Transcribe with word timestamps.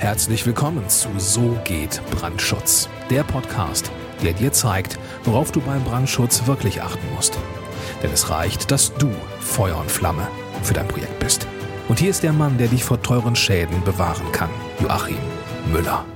Herzlich 0.00 0.46
willkommen 0.46 0.88
zu 0.88 1.10
So 1.18 1.60
geht 1.62 2.00
Brandschutz, 2.10 2.88
der 3.10 3.22
Podcast, 3.22 3.92
der 4.22 4.32
dir 4.32 4.50
zeigt, 4.50 4.98
worauf 5.24 5.52
du 5.52 5.60
beim 5.60 5.84
Brandschutz 5.84 6.46
wirklich 6.46 6.80
achten 6.80 7.06
musst. 7.14 7.38
Denn 8.02 8.10
es 8.10 8.30
reicht, 8.30 8.70
dass 8.70 8.94
du 8.94 9.14
Feuer 9.40 9.76
und 9.78 9.90
Flamme 9.90 10.26
für 10.62 10.72
dein 10.72 10.88
Projekt 10.88 11.20
bist. 11.20 11.46
Und 11.88 11.98
hier 11.98 12.08
ist 12.08 12.22
der 12.22 12.32
Mann, 12.32 12.56
der 12.56 12.68
dich 12.68 12.82
vor 12.82 13.02
teuren 13.02 13.36
Schäden 13.36 13.84
bewahren 13.84 14.32
kann, 14.32 14.48
Joachim 14.80 15.18
Müller. 15.70 16.06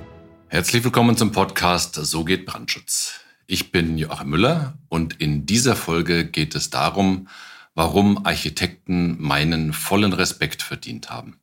Herzlich 0.49 0.83
willkommen 0.83 1.19
zum 1.19 1.33
Podcast 1.33 1.95
So 1.95 2.25
geht 2.25 2.47
Brandschutz. 2.47 3.21
Ich 3.47 3.71
bin 3.71 3.99
Joachim 3.99 4.31
Müller 4.31 4.79
und 4.89 5.21
in 5.21 5.45
dieser 5.45 5.77
Folge 5.77 6.25
geht 6.25 6.55
es 6.55 6.71
darum, 6.71 7.29
warum 7.75 8.25
Architekten 8.25 9.21
meinen 9.21 9.75
vollen 9.75 10.15
Respekt 10.15 10.63
verdient 10.63 11.11
haben. 11.11 11.37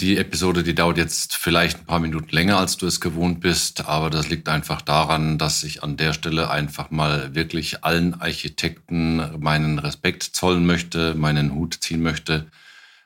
Die 0.00 0.16
Episode, 0.16 0.62
die 0.62 0.74
dauert 0.74 0.96
jetzt 0.96 1.36
vielleicht 1.36 1.80
ein 1.80 1.84
paar 1.84 2.00
Minuten 2.00 2.34
länger, 2.34 2.56
als 2.56 2.78
du 2.78 2.86
es 2.86 3.02
gewohnt 3.02 3.40
bist, 3.40 3.84
aber 3.86 4.08
das 4.08 4.30
liegt 4.30 4.48
einfach 4.48 4.80
daran, 4.80 5.36
dass 5.36 5.62
ich 5.62 5.82
an 5.82 5.98
der 5.98 6.14
Stelle 6.14 6.48
einfach 6.48 6.90
mal 6.90 7.34
wirklich 7.34 7.84
allen 7.84 8.18
Architekten 8.18 9.38
meinen 9.38 9.78
Respekt 9.78 10.22
zollen 10.22 10.64
möchte, 10.64 11.14
meinen 11.14 11.54
Hut 11.54 11.76
ziehen 11.80 12.00
möchte, 12.00 12.46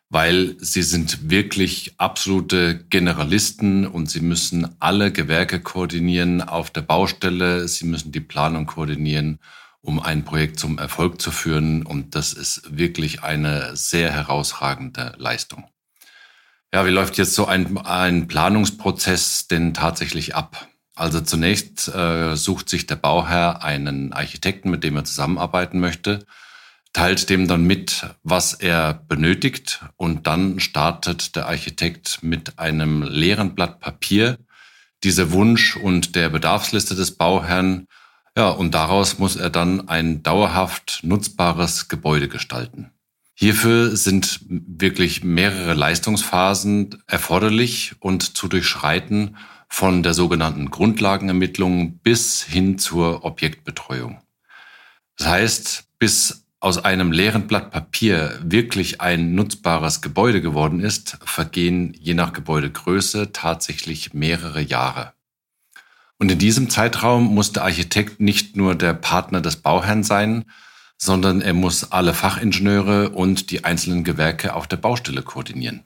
weil 0.09 0.55
sie 0.61 0.84
sind 0.84 1.30
wirklich 1.30 1.95
absolute 1.98 2.84
Generalisten 2.91 3.89
und 3.89 4.09
sie 4.09 4.20
müssen 4.20 4.77
alle 4.79 5.11
Gewerke 5.11 5.59
koordinieren 5.59 6.42
auf 6.42 6.70
der 6.70 6.83
Baustelle, 6.83 7.67
sie 7.67 7.87
müssen 7.87 8.12
die 8.12 8.20
Planung 8.20 8.67
koordinieren 8.67 9.41
um 9.87 10.01
ein 10.01 10.25
Projekt 10.25 10.59
zum 10.59 10.79
Erfolg 10.79 11.20
zu 11.20 11.31
führen. 11.31 11.84
Und 11.84 12.15
das 12.15 12.33
ist 12.33 12.62
wirklich 12.75 13.23
eine 13.23 13.77
sehr 13.77 14.11
herausragende 14.11 15.12
Leistung. 15.19 15.65
Ja, 16.74 16.84
wie 16.84 16.91
läuft 16.91 17.19
jetzt 17.19 17.37
so 17.37 17.46
ein, 17.46 17.78
ein 17.78 18.27
Planungsprozess 18.27 19.46
denn 19.46 19.74
tatsächlich 19.74 20.34
ab? 20.34 20.66
Also 20.97 21.20
zunächst 21.20 21.87
äh, 21.87 22.34
sucht 22.34 22.69
sich 22.69 22.89
der 22.89 22.97
Bauherr 22.97 23.62
einen 23.62 24.12
Architekten, 24.12 24.70
mit 24.70 24.83
dem 24.83 24.97
er 24.97 25.05
zusammenarbeiten 25.05 25.78
möchte, 25.78 26.27
teilt 26.92 27.31
dem 27.31 27.47
dann 27.47 27.62
mit, 27.62 28.08
was 28.25 28.55
er 28.55 28.92
benötigt 28.92 29.84
und 29.94 30.27
dann 30.27 30.58
startet 30.58 31.36
der 31.36 31.47
Architekt 31.47 32.25
mit 32.25 32.58
einem 32.58 33.05
leeren 33.05 33.55
Blatt 33.55 33.78
Papier 33.78 34.38
diese 35.05 35.31
Wunsch 35.31 35.77
und 35.77 36.16
der 36.16 36.28
Bedarfsliste 36.28 36.97
des 36.97 37.12
Bauherrn 37.12 37.86
ja, 38.36 38.48
und 38.48 38.75
daraus 38.75 39.20
muss 39.20 39.36
er 39.36 39.50
dann 39.50 39.88
ein 39.88 40.25
dauerhaft 40.25 41.03
nutzbares 41.05 41.86
Gebäude 41.86 42.28
gestalten. 42.28 42.91
Hierfür 43.35 43.97
sind 43.97 44.41
wirklich 44.49 45.25
mehrere 45.25 45.75
Leistungsphasen 45.75 47.03
erforderlich 47.09 47.97
und 47.99 48.37
zu 48.37 48.47
durchschreiten 48.47 49.37
von 49.69 50.05
der 50.05 50.15
sogenannten 50.15 50.71
Grundlagenermittlung 50.71 51.99
bis 51.99 52.43
hin 52.43 52.79
zur 52.79 53.25
Objektbetreuung. 53.25 54.21
Das 55.17 55.27
heißt, 55.27 55.85
bis 55.99 56.45
aus 56.61 56.79
einem 56.79 57.12
leeren 57.12 57.47
Blatt 57.49 57.73
Papier 57.73 58.39
wirklich 58.43 59.01
ein 59.01 59.35
nutzbares 59.35 60.01
Gebäude 60.01 60.41
geworden 60.41 60.81
ist, 60.81 61.19
vergehen 61.25 61.93
je 61.99 62.15
nach 62.15 62.33
Gebäudegröße 62.33 63.33
tatsächlich 63.33 64.15
mehrere 64.15 64.62
Jahre. 64.62 65.12
Und 66.19 66.31
in 66.31 66.39
diesem 66.39 66.71
Zeitraum 66.71 67.35
muss 67.35 67.53
der 67.53 67.65
Architekt 67.65 68.21
nicht 68.21 68.57
nur 68.57 68.77
der 68.77 68.95
Partner 68.95 69.41
des 69.41 69.57
Bauherrn 69.57 70.05
sein, 70.05 70.45
sondern 70.97 71.41
er 71.41 71.55
muss 71.55 71.92
alle 71.92 72.14
Fachingenieure 72.14 73.11
und 73.11 73.50
die 73.50 73.64
einzelnen 73.64 74.05
Gewerke 74.05 74.55
auf 74.55 74.67
der 74.67 74.77
Baustelle 74.77 75.23
koordinieren. 75.23 75.84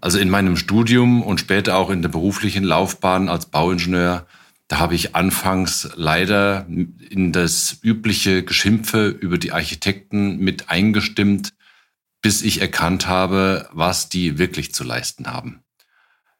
Also 0.00 0.18
in 0.18 0.30
meinem 0.30 0.56
Studium 0.56 1.22
und 1.22 1.40
später 1.40 1.76
auch 1.76 1.90
in 1.90 2.02
der 2.02 2.10
beruflichen 2.10 2.64
Laufbahn 2.64 3.28
als 3.28 3.46
Bauingenieur, 3.46 4.26
da 4.68 4.78
habe 4.78 4.94
ich 4.94 5.14
anfangs 5.14 5.88
leider 5.94 6.66
in 6.68 7.32
das 7.32 7.78
übliche 7.82 8.44
Geschimpfe 8.44 9.08
über 9.08 9.38
die 9.38 9.52
Architekten 9.52 10.38
mit 10.38 10.68
eingestimmt, 10.68 11.54
bis 12.20 12.42
ich 12.42 12.60
erkannt 12.60 13.06
habe, 13.06 13.68
was 13.72 14.08
die 14.08 14.38
wirklich 14.38 14.74
zu 14.74 14.82
leisten 14.82 15.28
haben. 15.28 15.62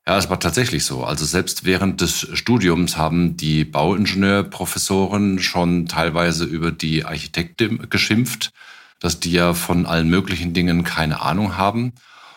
Ja, 0.09 0.19
es 0.19 0.31
war 0.31 0.39
tatsächlich 0.39 0.85
so. 0.85 1.03
Also 1.05 1.25
selbst 1.25 1.65
während 1.65 2.01
des 2.01 2.29
Studiums 2.35 2.97
haben 2.97 3.37
die 3.37 3.65
Bauingenieurprofessoren 3.65 5.41
schon 5.41 5.87
teilweise 5.87 6.45
über 6.45 6.71
die 6.71 7.05
Architekten 7.05 7.91
geschimpft, 7.91 8.53
dass 9.01 9.19
die 9.19 9.33
ja 9.33 9.53
von 9.53 9.85
allen 9.85 10.09
möglichen 10.09 10.55
Dingen 10.55 10.85
keine 10.85 11.23
Ahnung 11.23 11.57
haben. 11.57 11.93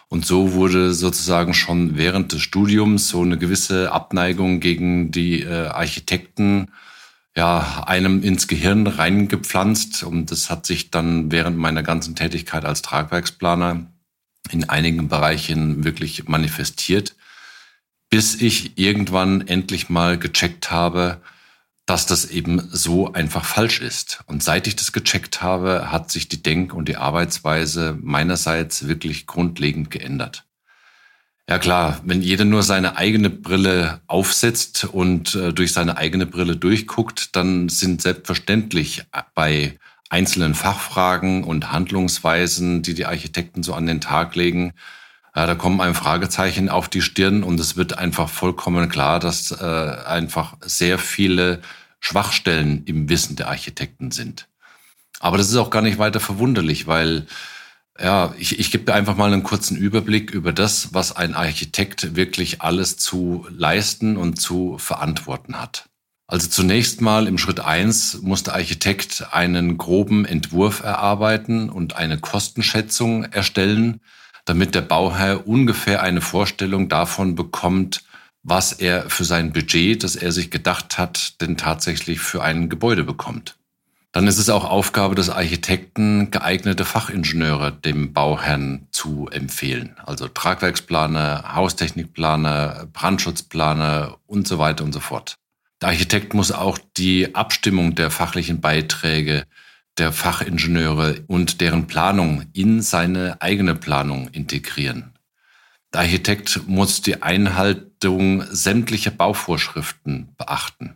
Und 0.08 0.26
so 0.26 0.54
wurde 0.54 0.96
sozusagen 0.96 1.54
schon 1.54 1.96
während 1.96 2.32
des 2.34 2.42
Studiums 2.42 3.10
so 3.10 3.22
eine 3.22 3.38
gewisse 3.38 3.92
Abneigung 3.92 4.60
gegen 4.60 5.12
die 5.12 5.44
äh, 5.44 5.68
Architekten 5.68 6.72
ja 7.36 7.84
einem 7.86 8.24
ins 8.24 8.48
Gehirn 8.48 8.88
reingepflanzt. 8.88 10.02
Und 10.02 10.32
das 10.32 10.50
hat 10.50 10.66
sich 10.66 10.90
dann 10.90 11.32
während 11.32 11.58
meiner 11.60 11.84
ganzen 11.84 12.16
Tätigkeit 12.16 12.66
als 12.66 12.82
Tragwerksplaner 12.82 13.86
in 14.50 14.68
einigen 14.68 15.08
Bereichen 15.08 15.84
wirklich 15.84 16.28
manifestiert 16.28 17.14
bis 18.10 18.36
ich 18.42 18.78
irgendwann 18.78 19.48
endlich 19.48 19.90
mal 19.90 20.18
gecheckt 20.18 20.72
habe, 20.72 21.22
dass 21.86 22.06
das 22.06 22.26
eben 22.26 22.70
so 22.72 23.14
einfach 23.14 23.46
falsch 23.46 23.82
ist. 23.82 24.20
Und 24.28 24.44
seit 24.44 24.68
ich 24.68 24.76
das 24.76 24.92
gecheckt 24.92 25.42
habe, 25.42 25.92
hat 25.92 26.12
sich 26.12 26.28
die 26.28 26.44
Denk- 26.44 26.74
und 26.74 26.88
die 26.88 26.98
Arbeitsweise 26.98 27.98
meinerseits 28.00 28.88
wirklich 28.88 29.26
grundlegend 29.26 29.90
geändert. 29.90 30.46
Ja 31.50 31.58
klar, 31.58 32.00
wenn 32.06 32.22
jeder 32.22 32.46
nur 32.46 32.62
seine 32.62 32.96
eigene 32.96 33.32
Brille 33.32 34.02
aufsetzt 34.06 34.84
und 34.84 35.34
äh, 35.34 35.52
durch 35.52 35.74
seine 35.74 35.98
eigene 35.98 36.28
Brille 36.28 36.56
durchguckt, 36.56 37.36
dann 37.36 37.70
sind 37.70 38.04
selbstverständlich 38.04 39.06
bei 39.34 39.80
einzelnen 40.12 40.54
Fachfragen 40.54 41.44
und 41.44 41.72
Handlungsweisen, 41.72 42.84
die 42.84 42.94
die 42.94 43.08
Architekten 43.08 43.64
so 43.64 43.74
an 43.74 43.88
den 43.88 44.00
Tag 44.00 44.36
legen, 44.36 44.74
ja, 45.36 45.46
da 45.46 45.56
kommen 45.56 45.82
einem 45.82 45.96
Fragezeichen 45.96 46.70
auf 46.70 46.90
die 46.90 47.02
Stirn 47.02 47.44
und 47.44 47.60
es 47.60 47.76
wird 47.76 47.98
einfach 47.98 48.30
vollkommen 48.30 48.90
klar, 48.90 49.20
dass 49.20 49.52
äh, 49.52 49.64
einfach 49.64 50.58
sehr 50.62 50.98
viele 50.98 51.62
Schwachstellen 52.00 52.84
im 52.86 53.10
Wissen 53.10 53.36
der 53.36 53.50
Architekten 53.50 54.12
sind. 54.12 54.48
Aber 55.20 55.38
das 55.38 55.50
ist 55.50 55.58
auch 55.58 55.70
gar 55.70 55.82
nicht 55.82 56.00
weiter 56.00 56.20
verwunderlich, 56.20 56.88
weil 56.88 57.28
ja, 58.02 58.34
ich, 58.38 58.60
ich 58.60 58.72
gebe 58.72 58.94
einfach 58.94 59.18
mal 59.18 59.32
einen 59.32 59.44
kurzen 59.44 59.76
Überblick 59.76 60.32
über 60.32 60.54
das, 60.54 60.94
was 60.94 61.16
ein 61.16 61.36
Architekt 61.36 62.16
wirklich 62.16 62.62
alles 62.62 62.98
zu 62.98 63.46
leisten 63.50 64.16
und 64.16 64.40
zu 64.40 64.78
verantworten 64.78 65.60
hat. 65.60 65.90
Also 66.26 66.48
zunächst 66.48 67.02
mal 67.02 67.28
im 67.28 67.38
Schritt 67.38 67.60
eins 67.60 68.22
muss 68.22 68.44
der 68.44 68.54
Architekt 68.54 69.34
einen 69.34 69.78
groben 69.78 70.26
Entwurf 70.26 70.82
erarbeiten 70.82 71.70
und 71.70 71.96
eine 71.96 72.20
Kostenschätzung 72.20 73.24
erstellen, 73.24 74.00
damit 74.50 74.74
der 74.74 74.82
Bauherr 74.82 75.48
ungefähr 75.48 76.02
eine 76.02 76.22
Vorstellung 76.22 76.90
davon 76.90 77.36
bekommt, 77.36 78.04
was 78.42 78.74
er 78.74 79.08
für 79.08 79.24
sein 79.24 79.54
Budget, 79.54 80.04
das 80.04 80.16
er 80.16 80.32
sich 80.32 80.50
gedacht 80.50 80.98
hat, 80.98 81.40
denn 81.40 81.56
tatsächlich 81.56 82.20
für 82.20 82.42
ein 82.42 82.68
Gebäude 82.68 83.04
bekommt. 83.04 83.58
Dann 84.12 84.26
ist 84.26 84.40
es 84.40 84.50
auch 84.50 84.66
Aufgabe 84.66 85.14
des 85.14 85.30
Architekten, 85.30 86.32
geeignete 86.32 86.84
Fachingenieure 86.84 87.72
dem 87.72 88.12
Bauherrn 88.12 88.88
zu 88.90 89.28
empfehlen. 89.32 89.96
Also 90.04 90.28
Tragwerksplaner, 90.28 91.54
Haustechnikplaner, 91.54 92.88
Brandschutzplaner 92.92 94.18
und 94.26 94.48
so 94.48 94.58
weiter 94.58 94.84
und 94.84 94.94
so 94.94 95.00
fort. 95.00 95.36
Der 95.80 95.90
Architekt 95.90 96.34
muss 96.34 96.52
auch 96.52 96.80
die 96.98 97.36
Abstimmung 97.36 97.94
der 97.94 98.10
fachlichen 98.10 98.62
Beiträge 98.62 99.44
der 100.00 100.12
Fachingenieure 100.14 101.24
und 101.28 101.62
deren 101.62 101.88
Planung 101.88 102.46
in 102.54 102.82
seine 102.82 103.42
eigene 103.42 103.76
Planung 103.76 104.30
integrieren. 104.30 105.14
Der 105.94 106.02
Architekt 106.02 106.68
muss 106.68 107.02
die 107.02 107.22
Einhaltung 107.22 108.44
sämtlicher 108.50 109.12
Bauvorschriften 109.12 110.36
beachten. 110.38 110.96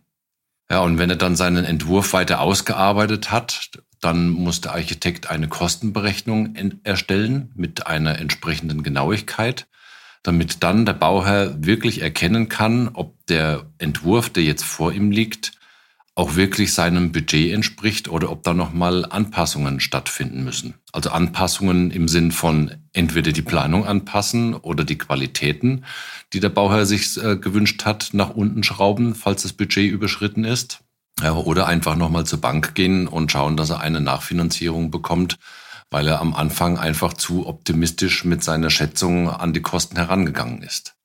Ja, 0.71 0.79
und 0.79 0.97
wenn 0.97 1.09
er 1.09 1.17
dann 1.17 1.35
seinen 1.35 1.65
Entwurf 1.65 2.13
weiter 2.13 2.39
ausgearbeitet 2.39 3.31
hat, 3.31 3.71
dann 3.99 4.29
muss 4.29 4.61
der 4.61 4.73
Architekt 4.73 5.29
eine 5.29 5.47
Kostenberechnung 5.47 6.55
erstellen 6.83 7.51
mit 7.55 7.87
einer 7.87 8.19
entsprechenden 8.19 8.83
Genauigkeit, 8.83 9.67
damit 10.23 10.63
dann 10.63 10.85
der 10.85 10.93
Bauherr 10.93 11.63
wirklich 11.63 12.01
erkennen 12.01 12.49
kann, 12.49 12.89
ob 12.93 13.25
der 13.27 13.65
Entwurf, 13.77 14.29
der 14.29 14.43
jetzt 14.43 14.63
vor 14.63 14.93
ihm 14.93 15.11
liegt, 15.11 15.51
auch 16.15 16.35
wirklich 16.35 16.73
seinem 16.73 17.11
Budget 17.11 17.53
entspricht 17.53 18.07
oder 18.07 18.29
ob 18.29 18.43
da 18.43 18.53
nochmal 18.53 19.05
Anpassungen 19.05 19.79
stattfinden 19.79 20.43
müssen. 20.43 20.75
Also 20.91 21.09
Anpassungen 21.09 21.89
im 21.89 22.07
Sinn 22.07 22.31
von 22.31 22.71
entweder 22.93 23.31
die 23.31 23.41
Planung 23.41 23.87
anpassen 23.87 24.53
oder 24.53 24.83
die 24.83 24.97
Qualitäten, 24.97 25.85
die 26.31 26.39
der 26.39 26.49
Bauherr 26.49 26.85
sich 26.85 27.17
äh, 27.17 27.37
gewünscht 27.37 27.85
hat, 27.85 28.09
nach 28.13 28.29
unten 28.29 28.61
schrauben, 28.63 29.15
falls 29.15 29.41
das 29.41 29.53
Budget 29.53 29.91
überschritten 29.91 30.43
ist. 30.43 30.81
Ja, 31.21 31.33
oder 31.33 31.67
einfach 31.67 31.95
nochmal 31.95 32.25
zur 32.25 32.41
Bank 32.41 32.75
gehen 32.75 33.07
und 33.07 33.31
schauen, 33.31 33.57
dass 33.57 33.69
er 33.69 33.79
eine 33.79 34.01
Nachfinanzierung 34.01 34.91
bekommt, 34.91 35.37
weil 35.89 36.07
er 36.07 36.21
am 36.21 36.33
Anfang 36.33 36.77
einfach 36.77 37.13
zu 37.13 37.47
optimistisch 37.47 38.23
mit 38.25 38.43
seiner 38.43 38.69
Schätzung 38.69 39.29
an 39.29 39.53
die 39.53 39.61
Kosten 39.61 39.95
herangegangen 39.95 40.61
ist. 40.61 40.95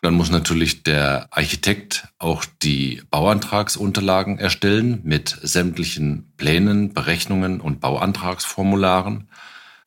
Dann 0.00 0.14
muss 0.14 0.30
natürlich 0.30 0.84
der 0.84 1.26
Architekt 1.30 2.08
auch 2.18 2.44
die 2.62 3.02
Bauantragsunterlagen 3.10 4.38
erstellen 4.38 5.00
mit 5.02 5.36
sämtlichen 5.42 6.32
Plänen, 6.36 6.94
Berechnungen 6.94 7.60
und 7.60 7.80
Bauantragsformularen. 7.80 9.28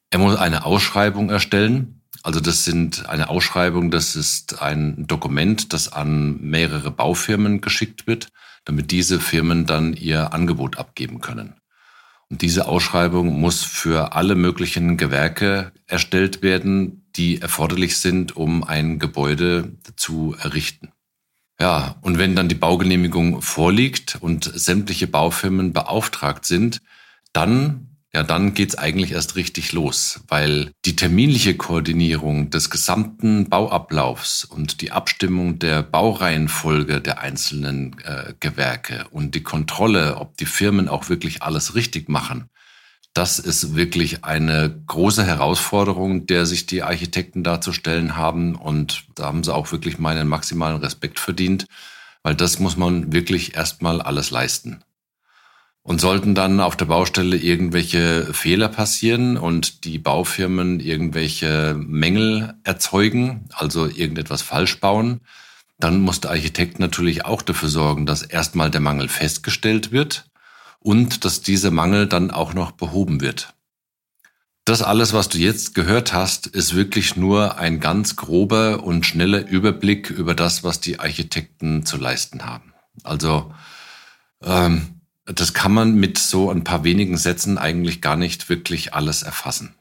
Er 0.09 0.19
muss 0.19 0.35
eine 0.35 0.65
Ausschreibung 0.65 1.29
erstellen. 1.29 2.01
Also 2.23 2.41
das 2.41 2.65
sind 2.65 3.09
eine 3.09 3.29
Ausschreibung, 3.29 3.89
das 3.89 4.15
ist 4.15 4.61
ein 4.61 5.07
Dokument, 5.07 5.71
das 5.73 5.91
an 5.91 6.39
mehrere 6.41 6.91
Baufirmen 6.91 7.61
geschickt 7.61 8.05
wird, 8.05 8.27
damit 8.65 8.91
diese 8.91 9.19
Firmen 9.19 9.65
dann 9.65 9.93
ihr 9.93 10.33
Angebot 10.33 10.77
abgeben 10.77 11.21
können. 11.21 11.55
Und 12.29 12.41
diese 12.41 12.67
Ausschreibung 12.67 13.39
muss 13.39 13.63
für 13.63 14.13
alle 14.13 14.35
möglichen 14.35 14.97
Gewerke 14.97 15.71
erstellt 15.87 16.41
werden, 16.41 17.00
die 17.15 17.41
erforderlich 17.41 17.97
sind, 17.97 18.35
um 18.35 18.63
ein 18.63 18.99
Gebäude 18.99 19.77
zu 19.95 20.35
errichten. 20.39 20.91
Ja, 21.59 21.95
und 22.01 22.17
wenn 22.17 22.35
dann 22.35 22.49
die 22.49 22.55
Baugenehmigung 22.55 23.41
vorliegt 23.41 24.17
und 24.19 24.51
sämtliche 24.53 25.07
Baufirmen 25.07 25.73
beauftragt 25.73 26.45
sind, 26.45 26.81
dann 27.33 27.91
ja, 28.13 28.23
dann 28.23 28.53
geht's 28.53 28.77
eigentlich 28.77 29.13
erst 29.13 29.37
richtig 29.37 29.71
los, 29.71 30.19
weil 30.27 30.71
die 30.83 30.97
terminliche 30.97 31.55
Koordinierung 31.55 32.49
des 32.49 32.69
gesamten 32.69 33.47
Bauablaufs 33.47 34.43
und 34.43 34.81
die 34.81 34.91
Abstimmung 34.91 35.59
der 35.59 35.81
Baureihenfolge 35.81 36.99
der 36.99 37.21
einzelnen 37.21 37.95
äh, 38.03 38.33
Gewerke 38.41 39.05
und 39.11 39.33
die 39.33 39.43
Kontrolle, 39.43 40.17
ob 40.17 40.35
die 40.35 40.45
Firmen 40.45 40.89
auch 40.89 41.07
wirklich 41.07 41.41
alles 41.41 41.73
richtig 41.73 42.09
machen, 42.09 42.49
das 43.13 43.39
ist 43.39 43.75
wirklich 43.75 44.23
eine 44.23 44.83
große 44.87 45.25
Herausforderung, 45.25 46.27
der 46.27 46.45
sich 46.45 46.65
die 46.65 46.83
Architekten 46.83 47.43
darzustellen 47.43 48.15
haben. 48.15 48.55
Und 48.55 49.03
da 49.15 49.25
haben 49.25 49.43
sie 49.43 49.53
auch 49.53 49.71
wirklich 49.71 49.99
meinen 49.99 50.27
maximalen 50.27 50.77
Respekt 50.77 51.19
verdient, 51.19 51.67
weil 52.23 52.35
das 52.35 52.59
muss 52.59 52.77
man 52.77 53.11
wirklich 53.11 53.55
erstmal 53.55 54.01
alles 54.01 54.31
leisten. 54.31 54.83
Und 55.83 55.99
sollten 55.99 56.35
dann 56.35 56.61
auf 56.61 56.77
der 56.77 56.85
Baustelle 56.85 57.35
irgendwelche 57.35 58.33
Fehler 58.33 58.69
passieren 58.69 59.35
und 59.35 59.83
die 59.83 59.97
Baufirmen 59.97 60.79
irgendwelche 60.79 61.75
Mängel 61.75 62.53
erzeugen, 62.63 63.49
also 63.51 63.87
irgendetwas 63.87 64.43
falsch 64.43 64.79
bauen, 64.79 65.21
dann 65.79 65.99
muss 65.99 66.21
der 66.21 66.31
Architekt 66.31 66.79
natürlich 66.79 67.25
auch 67.25 67.41
dafür 67.41 67.67
sorgen, 67.67 68.05
dass 68.05 68.21
erstmal 68.21 68.69
der 68.69 68.81
Mangel 68.81 69.09
festgestellt 69.09 69.91
wird 69.91 70.30
und 70.81 71.23
dass 71.23 71.41
dieser 71.41 71.71
Mangel 71.71 72.07
dann 72.07 72.31
auch 72.31 72.53
noch 72.53 72.71
behoben 72.71 73.21
wird. 73.21 73.53
Das 74.65 74.81
alles, 74.81 75.13
was 75.13 75.29
du 75.29 75.37
jetzt 75.37 75.73
gehört 75.73 76.13
hast, 76.13 76.47
ist 76.47 76.75
wirklich 76.75 77.15
nur 77.15 77.57
ein 77.57 77.79
ganz 77.79 78.15
grober 78.15 78.83
und 78.83 79.05
schneller 79.05 79.47
Überblick 79.47 80.09
über 80.09 80.35
das, 80.35 80.63
was 80.63 80.79
die 80.79 80.99
Architekten 80.99 81.85
zu 81.85 81.97
leisten 81.97 82.45
haben. 82.45 82.73
Also 83.03 83.53
ähm, 84.43 85.01
das 85.25 85.53
kann 85.53 85.73
man 85.73 85.95
mit 85.95 86.17
so 86.17 86.51
ein 86.51 86.63
paar 86.63 86.83
wenigen 86.83 87.17
Sätzen 87.17 87.57
eigentlich 87.57 88.01
gar 88.01 88.15
nicht 88.15 88.49
wirklich 88.49 88.93
alles 88.93 89.23
erfassen. 89.23 89.75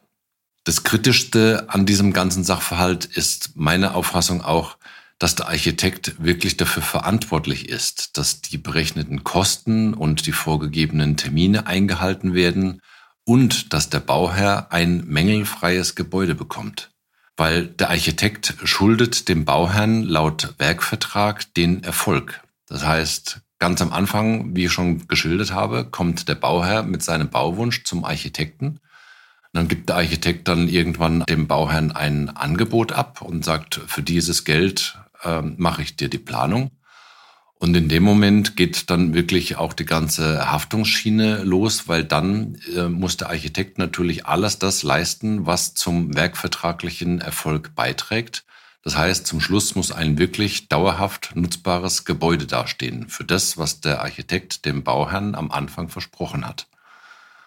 Das 0.65 0.83
Kritischste 0.85 1.67
an 1.69 1.87
diesem 1.87 2.13
ganzen 2.13 2.45
Sachverhalt 2.45 3.05
ist 3.05 3.57
meine 3.57 3.95
Auffassung 3.95 4.43
auch, 4.43 4.77
dass 5.21 5.37
der 5.37 5.49
Architekt 5.49 6.17
wirklich 6.19 6.57
dafür 6.57 6.83
verantwortlich 6.83 7.69
ist, 7.69 8.19
dass 8.19 8.41
die 8.41 8.59
berechneten 8.59 9.23
Kosten 9.23 9.95
und 9.95 10.27
die 10.27 10.33
vorgegebenen 10.33 11.17
Termine 11.17 11.69
eingehalten 11.69 12.35
werden 12.35 12.81
und 13.25 13.73
dass 13.73 13.91
der 13.91 14.01
Bauherr 14.01 14.73
ein 14.73 15.05
mängelfreies 15.07 15.95
Gebäude 15.95 16.35
bekommt. 16.35 16.91
Weil 17.37 17.67
der 17.69 17.91
Architekt 17.91 18.55
schuldet 18.65 19.29
dem 19.29 19.45
Bauherrn 19.45 20.03
laut 20.03 20.55
Werkvertrag 20.59 21.55
den 21.55 21.85
Erfolg. 21.85 22.43
Das 22.67 22.85
heißt, 22.85 23.41
Ganz 23.61 23.83
am 23.83 23.93
Anfang, 23.93 24.57
wie 24.57 24.65
ich 24.65 24.73
schon 24.73 25.07
geschildert 25.07 25.53
habe, 25.53 25.85
kommt 25.85 26.29
der 26.29 26.35
Bauherr 26.35 26.83
mit 26.83 27.03
seinem 27.03 27.29
Bauwunsch 27.29 27.85
zum 27.85 28.07
Architekten. 28.07 28.81
dann 29.53 29.69
gibt 29.69 29.91
der 29.91 29.97
Architekt 29.97 30.49
dann 30.49 30.67
irgendwann 30.67 31.25
dem 31.29 31.47
Bauherrn 31.47 31.93
ein 31.93 32.31
Angebot 32.31 32.93
ab 32.93 33.21
und 33.21 33.45
sagt, 33.45 33.81
für 33.87 34.03
dieses 34.03 34.45
Geld 34.45 34.99
äh, 35.23 35.43
mache 35.43 35.83
ich 35.83 35.97
dir 35.97 36.09
die 36.09 36.19
Planung. 36.19 36.71
Und 37.63 37.77
in 37.77 37.91
dem 37.91 38.03
Moment 38.03 38.57
geht 38.57 38.89
dann 38.89 39.13
wirklich 39.13 39.57
auch 39.57 39.75
die 39.75 39.85
ganze 39.85 40.51
Haftungsschiene 40.51 41.43
los, 41.45 41.89
weil 41.89 42.05
dann 42.05 42.57
äh, 42.75 42.89
muss 42.89 43.19
der 43.19 43.29
Architekt 43.29 43.77
natürlich 43.77 44.25
alles 44.25 44.59
das 44.59 44.83
leisten, 44.83 45.45
was 45.45 45.75
zum 45.75 46.15
werkvertraglichen 46.15 47.21
Erfolg 47.21 47.75
beiträgt. 47.75 48.45
Das 48.83 48.97
heißt, 48.97 49.27
zum 49.27 49.43
Schluss 49.43 49.75
muss 49.75 49.93
ein 49.93 50.17
wirklich 50.17 50.69
dauerhaft 50.69 51.33
nutzbares 51.35 52.07
Gebäude 52.07 52.47
dastehen 52.47 53.11
für 53.11 53.25
das, 53.25 53.59
was 53.59 53.83
der 53.83 54.01
Architekt 54.01 54.65
dem 54.65 54.83
Bauherrn 54.83 55.35
am 55.35 55.51
Anfang 55.51 55.91
versprochen 55.91 56.47
hat. 56.47 56.67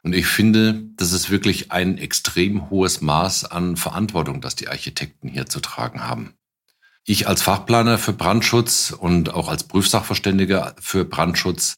Und 0.04 0.14
ich 0.14 0.28
finde, 0.28 0.84
das 0.96 1.12
ist 1.12 1.32
wirklich 1.32 1.72
ein 1.72 1.98
extrem 1.98 2.70
hohes 2.70 3.02
Maß 3.02 3.46
an 3.46 3.78
Verantwortung, 3.78 4.42
das 4.42 4.56
die 4.56 4.68
Architekten 4.68 5.28
hier 5.28 5.48
zu 5.48 5.60
tragen 5.60 6.06
haben. 6.06 6.36
Ich 7.06 7.28
als 7.28 7.42
Fachplaner 7.42 7.98
für 7.98 8.14
Brandschutz 8.14 8.96
und 8.98 9.34
auch 9.34 9.50
als 9.50 9.66
Prüfsachverständiger 9.66 10.74
für 10.80 11.04
Brandschutz 11.04 11.76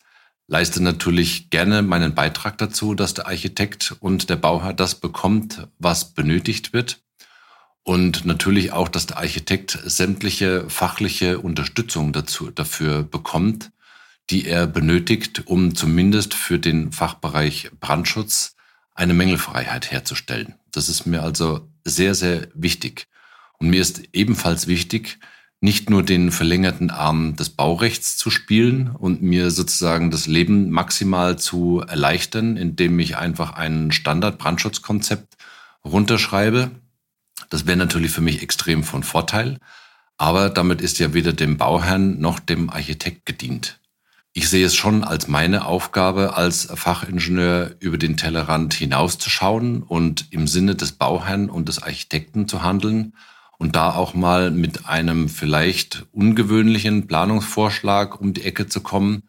leiste 0.48 0.84
natürlich 0.84 1.50
gerne 1.50 1.82
meinen 1.82 2.14
Beitrag 2.14 2.60
dazu, 2.60 2.94
dass 2.94 3.16
der 3.16 3.26
Architekt 3.26 3.96
und 4.00 4.30
der 4.30 4.36
Bauherr 4.36 4.74
das 4.74 4.96
bekommt, 4.96 5.68
was 5.80 6.14
benötigt 6.14 6.74
wird. 6.74 7.02
Und 7.82 8.26
natürlich 8.26 8.72
auch, 8.72 8.88
dass 8.88 9.08
der 9.08 9.18
Architekt 9.18 9.80
sämtliche 9.84 10.70
fachliche 10.70 11.40
Unterstützung 11.40 12.14
dazu, 12.14 12.52
dafür 12.52 13.02
bekommt, 13.02 13.72
die 14.30 14.46
er 14.46 14.68
benötigt, 14.68 15.48
um 15.48 15.76
zumindest 15.76 16.36
für 16.36 16.60
den 16.60 16.92
Fachbereich 16.92 17.72
Brandschutz 17.80 18.56
eine 18.94 19.16
Mängelfreiheit 19.16 19.92
herzustellen. 19.92 20.56
Das 20.72 20.88
ist 20.88 21.06
mir 21.06 21.24
also 21.24 21.68
sehr, 21.84 22.14
sehr 22.14 22.48
wichtig. 22.54 23.08
Und 23.58 23.70
mir 23.70 23.82
ist 23.82 24.04
ebenfalls 24.14 24.68
wichtig, 24.68 25.20
nicht 25.62 25.90
nur 25.90 26.04
den 26.04 26.32
verlängerten 26.32 26.92
Arm 26.92 27.36
des 27.36 27.50
Baurechts 27.50 28.18
zu 28.18 28.30
spielen 28.30 28.90
und 28.90 29.22
mir 29.22 29.52
sozusagen 29.52 30.12
das 30.12 30.28
Leben 30.28 30.70
maximal 30.70 31.40
zu 31.40 31.80
erleichtern, 31.80 32.58
indem 32.58 33.00
ich 33.00 33.18
einfach 33.18 33.54
ein 33.54 33.92
Standard-Brandschutzkonzept 33.92 35.36
runterschreibe, 35.84 36.72
das 37.50 37.66
wäre 37.66 37.78
natürlich 37.78 38.12
für 38.12 38.22
mich 38.22 38.42
extrem 38.42 38.84
von 38.84 39.04
Vorteil, 39.04 39.60
aber 40.18 40.50
damit 40.50 40.82
ist 40.82 41.00
ja 41.00 41.14
weder 41.14 41.34
dem 41.34 41.58
Bauherrn 41.58 42.20
noch 42.20 42.40
dem 42.40 42.70
Architekt 42.70 43.26
gedient. 43.26 43.80
Ich 44.34 44.50
sehe 44.50 44.66
es 44.66 44.76
schon 44.76 45.04
als 45.04 45.28
meine 45.28 45.66
Aufgabe 45.66 46.36
als 46.36 46.68
Fachingenieur 46.74 47.76
über 47.80 47.98
den 47.98 48.18
Tellerrand 48.18 48.74
hinauszuschauen 48.74 49.82
und 49.82 50.28
im 50.32 50.48
Sinne 50.48 50.76
des 50.76 50.92
Bauherrn 50.92 51.50
und 51.50 51.70
des 51.70 51.82
Architekten 51.82 52.48
zu 52.48 52.62
handeln 52.62 53.14
und 53.58 53.76
da 53.76 53.94
auch 53.94 54.14
mal 54.14 54.52
mit 54.52 54.86
einem 54.86 55.30
vielleicht 55.30 56.06
ungewöhnlichen 56.12 57.08
Planungsvorschlag 57.08 58.20
um 58.20 58.34
die 58.34 58.44
Ecke 58.44 58.68
zu 58.68 58.82
kommen 58.82 59.24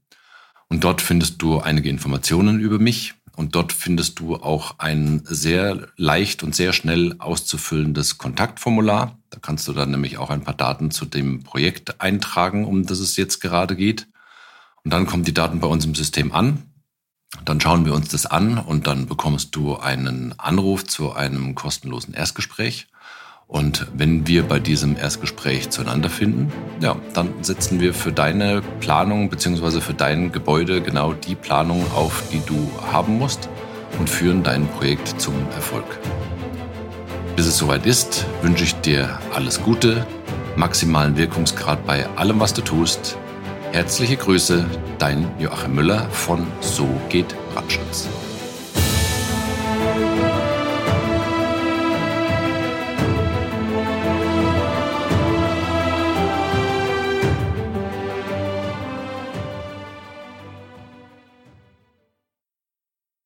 Und 0.68 0.84
dort 0.84 1.02
findest 1.02 1.42
du 1.42 1.60
einige 1.60 1.90
Informationen 1.90 2.60
über 2.60 2.78
mich. 2.78 3.15
Und 3.36 3.56
dort 3.56 3.74
findest 3.74 4.20
du 4.20 4.36
auch 4.36 4.80
ein 4.80 5.22
sehr 5.26 5.90
leicht 5.98 6.42
und 6.42 6.56
sehr 6.56 6.72
schnell 6.72 7.16
auszufüllendes 7.20 8.18
Kontaktformular. 8.18 9.18
Da 9.30 9.40
kannst 9.40 9.68
du 9.68 9.74
dann 9.74 9.92
nämlich 9.92 10.18
auch 10.18 10.30
ein 10.30 10.44
paar 10.44 10.54
Daten 10.54 10.90
zu 10.92 11.06
dem 11.06 11.44
Projekt 11.44 12.02
eintragen, 12.02 12.66
um 12.66 12.86
das 12.86 13.00
es 13.00 13.18
jetzt 13.18 13.42
gerade 13.42 13.76
geht. 13.76 14.08
Und 14.84 14.92
dann 14.92 15.06
kommen 15.06 15.24
die 15.24 15.34
Daten 15.34 15.60
bei 15.60 15.68
uns 15.68 15.84
im 15.84 15.96
System 15.96 16.32
an. 16.32 16.64
Dann 17.44 17.60
schauen 17.60 17.86
wir 17.86 17.94
uns 17.94 18.08
das 18.08 18.26
an 18.26 18.58
und 18.58 18.88
dann 18.88 19.08
bekommst 19.08 19.56
du 19.56 19.76
einen 19.76 20.40
Anruf 20.40 20.86
zu 20.86 21.12
einem 21.12 21.56
kostenlosen 21.56 22.14
Erstgespräch. 22.14 22.88
Und 23.48 23.88
wenn 23.94 24.26
wir 24.26 24.44
bei 24.44 24.60
diesem 24.60 24.98
Erstgespräch 24.98 25.70
zueinander 25.70 26.10
finden, 26.10 26.52
ja, 26.82 26.96
dann 27.14 27.30
setzen 27.42 27.80
wir 27.80 27.94
für 27.94 28.12
deine 28.12 28.64
Planung 28.80 29.30
bzw. 29.30 29.82
für 29.82 29.94
dein 29.94 30.32
Gebäude 30.32 30.82
genau 30.82 31.14
die 31.14 31.36
Planung 31.36 31.86
auf, 31.94 32.24
die 32.32 32.42
du 32.46 32.70
haben 32.92 33.20
musst 33.20 33.48
und 34.00 34.10
führen 34.10 34.42
dein 34.42 34.68
Projekt 34.68 35.22
zum 35.22 35.36
Erfolg. 35.54 35.86
Bis 37.36 37.46
es 37.46 37.58
soweit 37.58 37.86
ist, 37.86 38.26
wünsche 38.42 38.64
ich 38.64 38.74
dir 38.76 39.20
alles 39.34 39.62
Gute, 39.62 40.08
maximalen 40.56 41.16
Wirkungsgrad 41.16 41.86
bei 41.86 42.08
allem, 42.16 42.40
was 42.40 42.54
du 42.54 42.62
tust. 42.62 43.18
Herzliche 43.74 44.16
Grüße, 44.16 44.66
dein 45.00 45.30
Joachim 45.38 45.76
Müller 45.76 46.10
von 46.10 46.48
So 46.62 46.88
geht 47.10 47.36
Brandschutz. 47.54 48.08